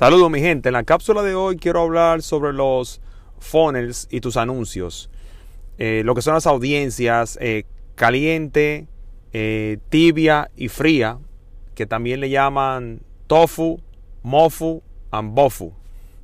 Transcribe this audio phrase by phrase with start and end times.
[0.00, 3.02] Saludos mi gente, en la cápsula de hoy quiero hablar sobre los
[3.38, 5.10] funnels y tus anuncios.
[5.76, 7.64] Eh, lo que son las audiencias eh,
[7.96, 8.86] caliente,
[9.34, 11.18] eh, tibia y fría,
[11.74, 13.78] que también le llaman tofu,
[14.22, 15.74] mofu and bofu.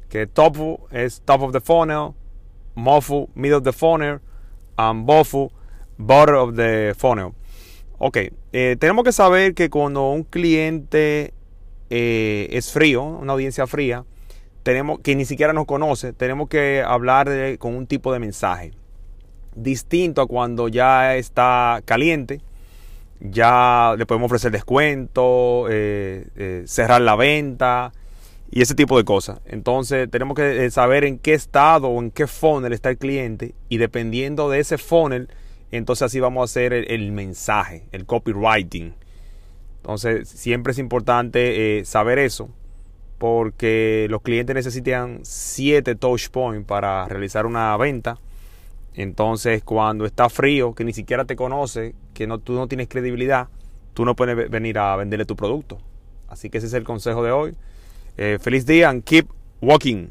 [0.09, 2.15] Que tofu es top of the funnel,
[2.75, 4.21] mofu middle of the funnel,
[4.79, 5.51] and bofu
[5.99, 7.35] bottom of the funnel.
[7.99, 8.17] Ok,
[8.53, 11.35] tenemos que saber que cuando un cliente
[11.91, 14.05] eh, es frío, una audiencia fría,
[14.63, 18.73] tenemos que ni siquiera nos conoce, tenemos que hablar con un tipo de mensaje
[19.57, 22.41] distinto a cuando ya está caliente,
[23.21, 27.93] ya le podemos ofrecer descuento, eh, eh, cerrar la venta
[28.51, 29.41] y ese tipo de cosas.
[29.47, 33.79] Entonces tenemos que saber en qué estado o en qué funnel está el cliente y
[33.79, 35.29] dependiendo de ese funnel,
[35.73, 38.95] entonces así vamos a hacer el mensaje, el copywriting.
[39.87, 42.49] Entonces, siempre es importante eh, saber eso,
[43.19, 48.19] porque los clientes necesitan 7 touch points para realizar una venta.
[48.95, 53.47] Entonces, cuando está frío, que ni siquiera te conoce, que no, tú no tienes credibilidad,
[53.95, 55.79] tú no puedes venir a venderle tu producto.
[56.27, 57.55] Así que ese es el consejo de hoy.
[58.17, 59.29] Eh, feliz día and keep
[59.61, 60.09] walking.